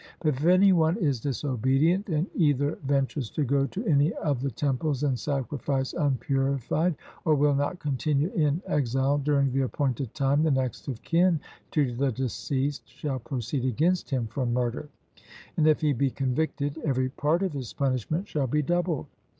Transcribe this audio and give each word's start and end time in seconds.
But 0.19 0.29
if 0.29 0.45
any 0.47 0.73
one 0.73 0.97
is 0.97 1.19
disobedient, 1.19 2.09
and 2.09 2.25
either 2.33 2.79
ventures 2.87 3.29
to 3.29 3.43
go 3.45 3.67
to 3.67 3.85
any 3.85 4.11
of 4.13 4.41
the 4.41 4.49
temples 4.49 5.03
and 5.03 5.19
sacrifice 5.19 5.93
unpurified, 5.93 6.95
or 7.23 7.35
will 7.35 7.53
not 7.53 7.77
continue 7.77 8.31
in 8.31 8.63
exile 8.65 9.19
during 9.19 9.51
the 9.51 9.61
appointed 9.61 10.15
time, 10.15 10.41
the 10.41 10.49
next 10.49 10.87
of 10.87 11.03
kin 11.03 11.39
to 11.69 11.93
the 11.93 12.11
deceased 12.11 12.89
shall 12.89 13.19
proceed 13.19 13.63
against 13.63 14.09
him 14.09 14.25
for 14.25 14.47
murder; 14.47 14.89
and 15.55 15.67
if 15.67 15.81
he 15.81 15.93
be 15.93 16.09
convicted, 16.09 16.79
every 16.83 17.09
part 17.09 17.43
of 17.43 17.53
his 17.53 17.71
punishment 17.71 18.27
shall 18.27 18.47
be 18.47 18.63
doubled. 18.63 19.05